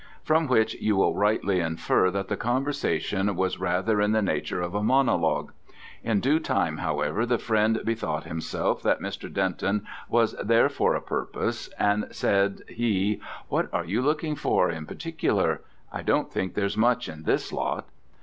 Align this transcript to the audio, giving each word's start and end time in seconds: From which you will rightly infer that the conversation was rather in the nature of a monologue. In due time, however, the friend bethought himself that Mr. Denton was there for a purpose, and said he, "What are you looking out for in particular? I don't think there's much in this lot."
From 0.23 0.47
which 0.47 0.73
you 0.81 0.95
will 0.95 1.13
rightly 1.13 1.59
infer 1.59 2.09
that 2.09 2.27
the 2.27 2.35
conversation 2.35 3.35
was 3.35 3.59
rather 3.59 4.01
in 4.01 4.13
the 4.13 4.21
nature 4.23 4.59
of 4.59 4.73
a 4.73 4.81
monologue. 4.81 5.51
In 6.03 6.19
due 6.21 6.39
time, 6.39 6.77
however, 6.77 7.23
the 7.23 7.37
friend 7.37 7.79
bethought 7.85 8.23
himself 8.23 8.81
that 8.81 8.99
Mr. 8.99 9.31
Denton 9.31 9.85
was 10.09 10.33
there 10.43 10.69
for 10.69 10.95
a 10.95 11.01
purpose, 11.03 11.69
and 11.77 12.07
said 12.09 12.61
he, 12.67 13.21
"What 13.47 13.71
are 13.71 13.85
you 13.85 14.01
looking 14.01 14.31
out 14.31 14.39
for 14.39 14.71
in 14.71 14.87
particular? 14.87 15.61
I 15.93 16.01
don't 16.01 16.31
think 16.33 16.55
there's 16.55 16.75
much 16.75 17.07
in 17.07 17.21
this 17.21 17.53
lot." 17.53 17.85